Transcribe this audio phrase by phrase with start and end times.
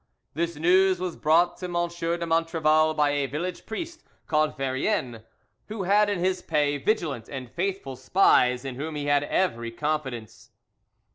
[0.33, 1.73] This news was brought to M.
[1.73, 5.23] de Montrevel by a village priest called Verrien,
[5.67, 10.49] who had in his pay vigilant and faithful spies in whom he had every confidence.